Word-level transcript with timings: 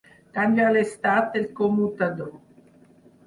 Canvia 0.35 0.69
l'estat 0.75 1.27
del 1.35 1.45
commutador. 1.59 2.31